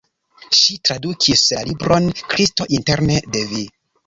[0.59, 3.63] Ŝi tradukis la libron "Kristo interne de vi".